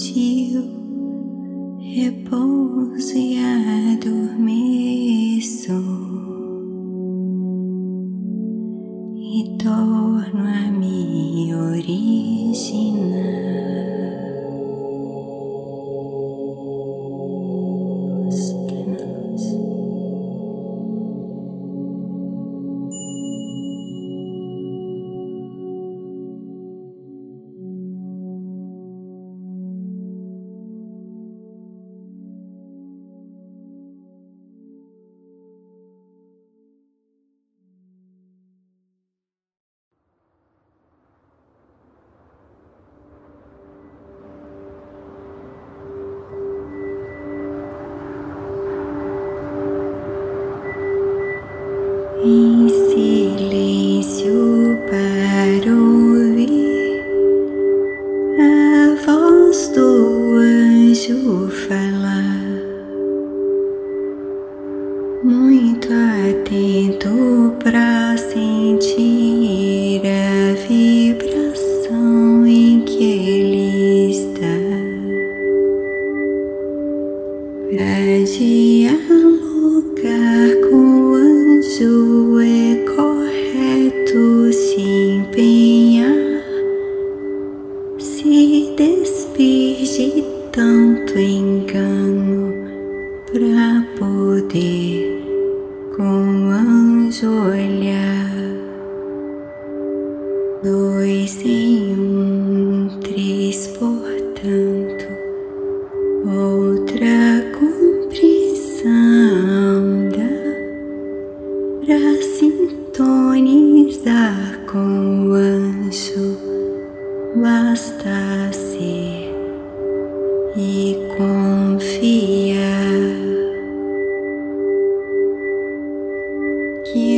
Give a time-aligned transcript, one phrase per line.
[0.00, 0.64] sutil,
[1.78, 4.69] repouso e a dormir.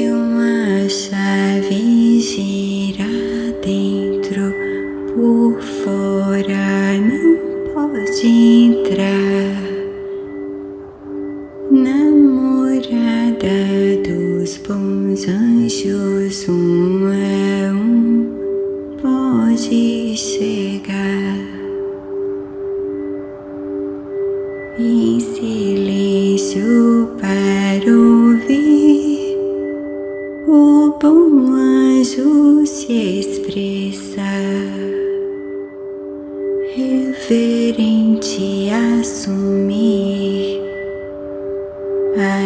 [0.03, 1.22] you my side.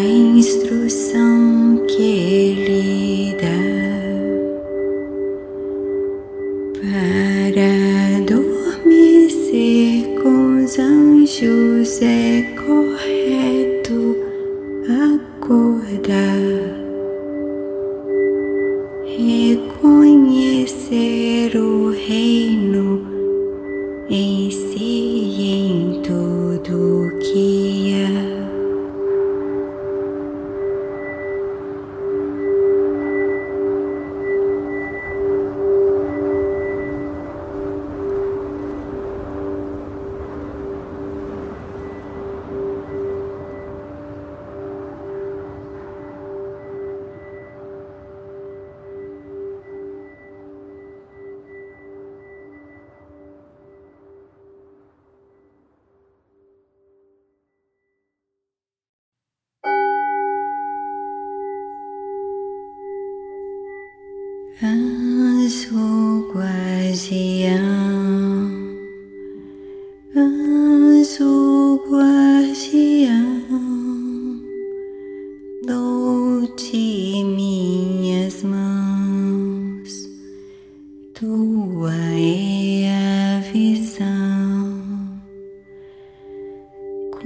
[0.04, 3.35] instrução que ele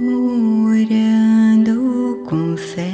[0.07, 2.90] orando com fé.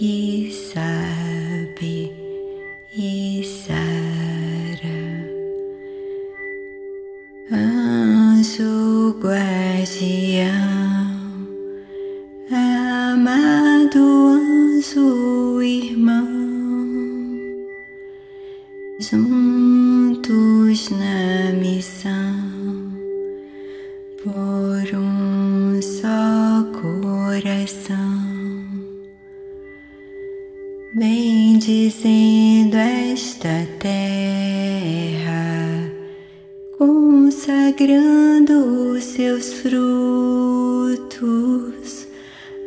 [0.00, 0.99] quizás.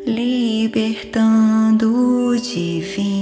[0.05, 1.89] libertando
[2.37, 3.12] de vinho.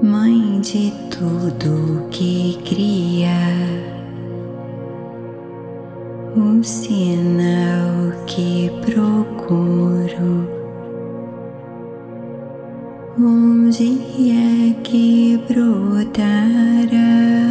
[0.00, 3.34] Mãe de tudo que cria,
[6.36, 10.48] o sinal que procuro.
[13.18, 17.47] Um dia é que brotará.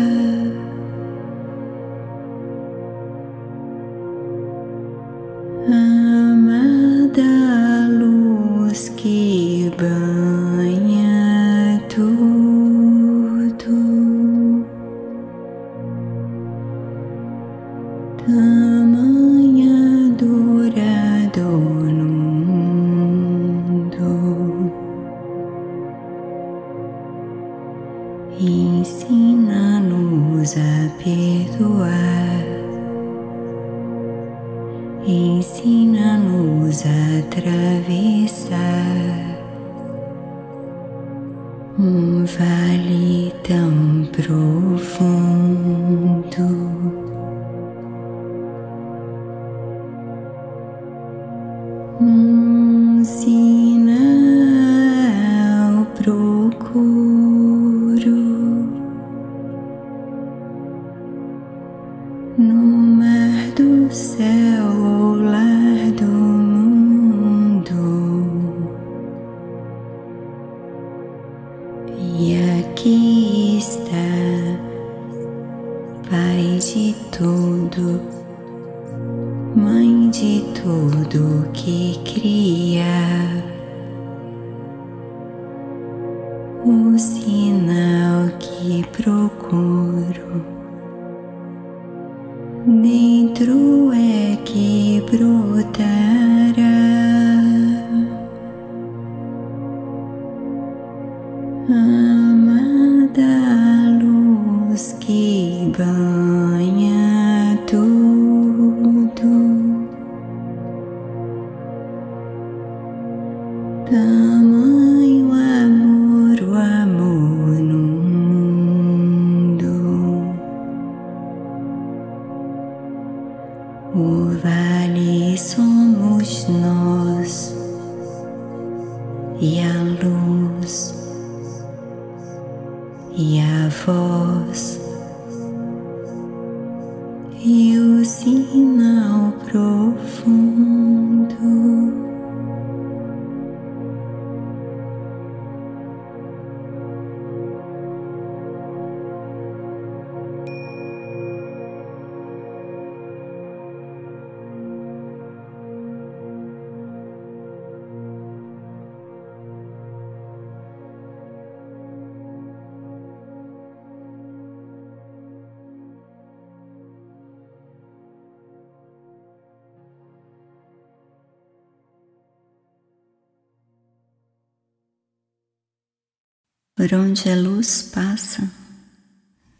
[176.77, 178.47] Por onde a luz passa,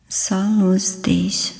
[0.08, 1.52] só luz deixa.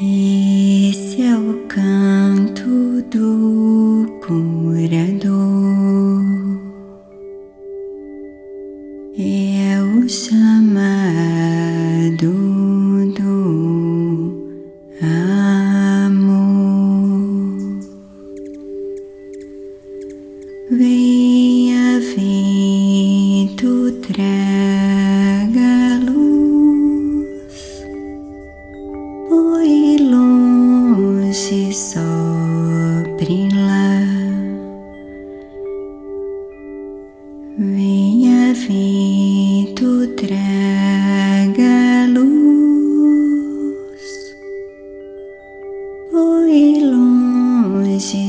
[0.00, 3.63] Esse é o canto do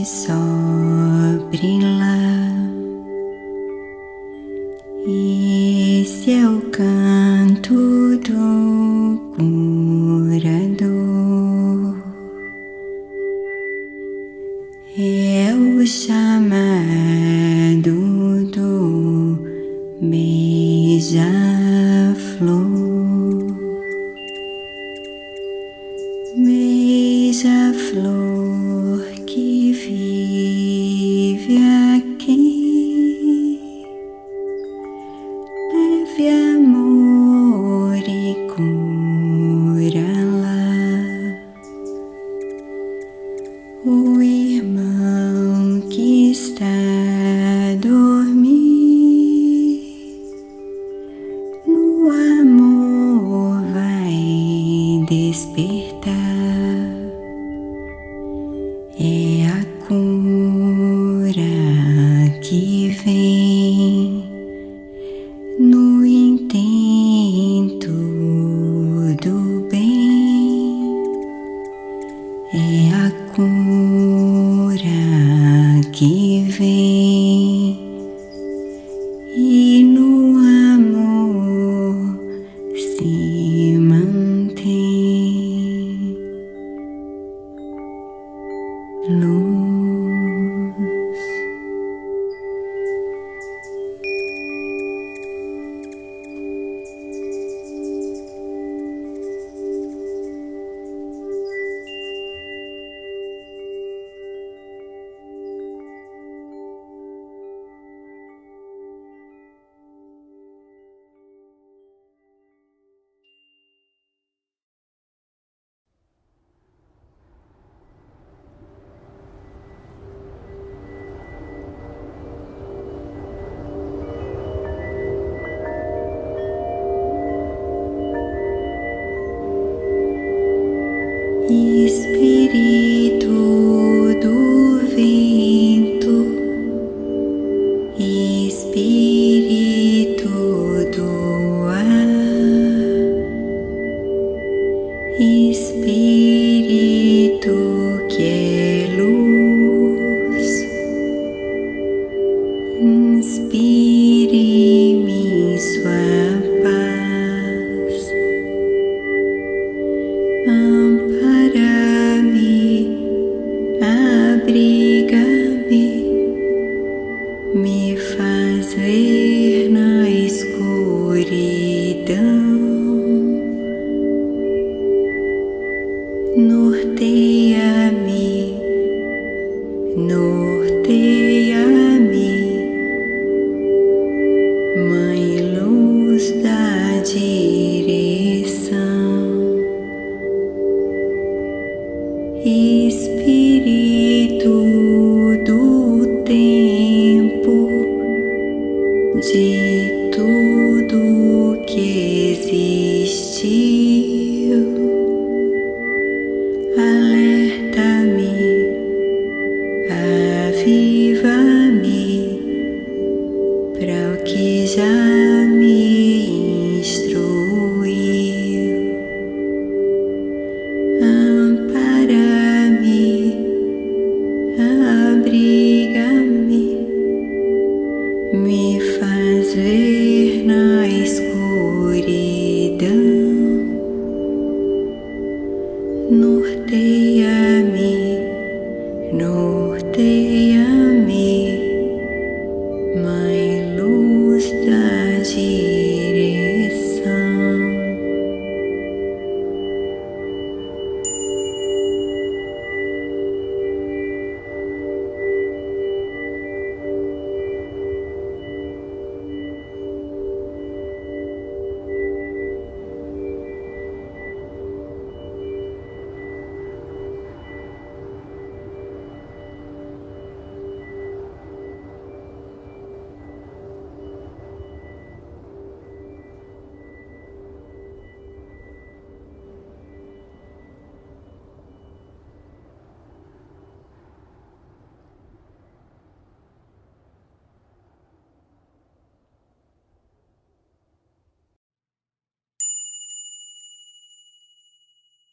[0.05, 0.37] небеса.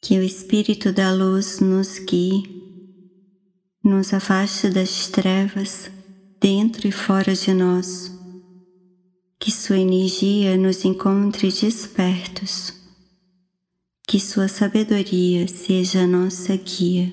[0.05, 2.43] Que o Espírito da Luz nos guie,
[3.85, 5.89] nos afaste das trevas,
[6.41, 8.11] dentro e fora de nós.
[9.39, 12.75] Que Sua energia nos encontre despertos.
[14.05, 17.13] Que Sua sabedoria seja nossa guia.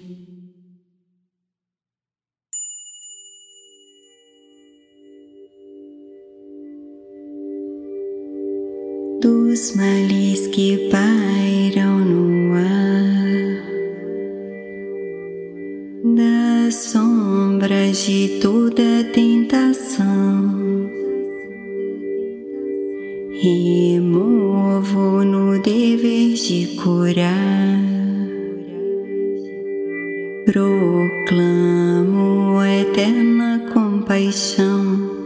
[9.21, 11.58] dos males que pairam
[18.09, 20.09] de toda tentação.
[23.39, 27.79] Removo no dever de curar,
[30.43, 31.05] proclamo
[32.63, 35.19] eterna compaixão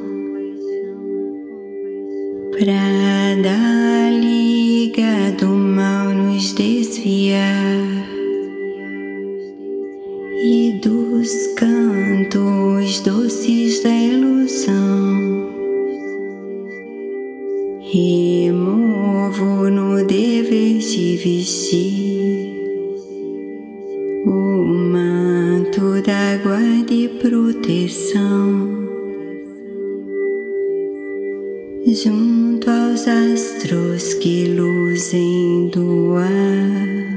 [31.86, 37.12] junto aos astros que luzem do ar,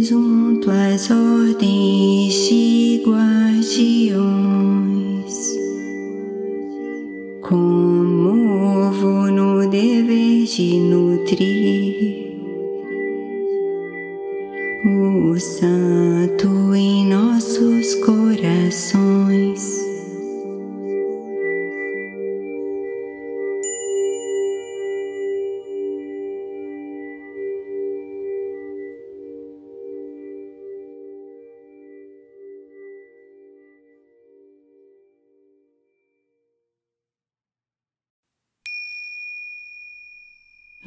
[0.00, 4.16] junto às ordens de guardiões,
[7.40, 11.67] comovo no dever de nutrir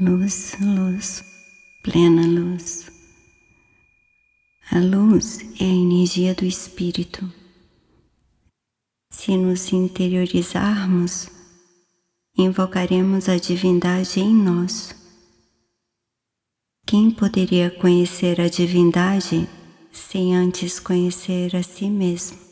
[0.02, 1.24] luz, luz,
[1.84, 2.92] plena luz.
[4.72, 7.32] A luz é a energia do Espírito.
[9.12, 11.30] Se nos interiorizarmos,
[12.36, 14.96] invocaremos a divindade em nós.
[16.88, 19.48] Quem poderia conhecer a divindade
[19.92, 22.51] sem antes conhecer a si mesmo?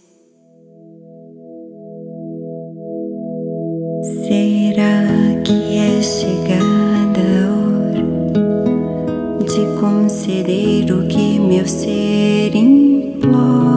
[11.70, 13.69] Ser implora?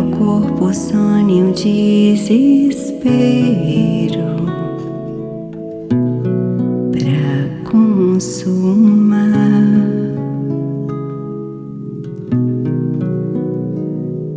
[0.00, 3.10] Meu corpo, sane um desespero
[6.92, 9.20] pra consumar.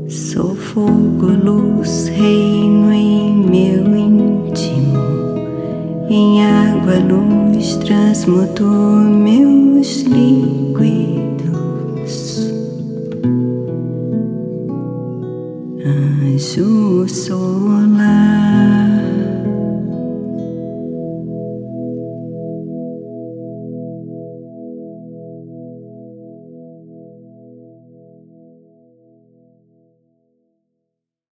[0.08, 5.00] Sou fogo, luz, reino em meu íntimo,
[6.10, 9.13] em água, luz, transmuto